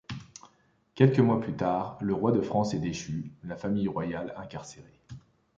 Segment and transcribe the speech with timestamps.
[0.95, 4.99] Quelques mois plus tard, le roi de France est déchu, la famille royale incarcérée.